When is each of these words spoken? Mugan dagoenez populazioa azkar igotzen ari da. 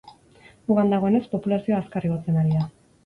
Mugan 0.71 0.89
dagoenez 0.93 1.23
populazioa 1.35 1.83
azkar 1.85 2.09
igotzen 2.11 2.41
ari 2.45 2.55
da. 2.59 2.65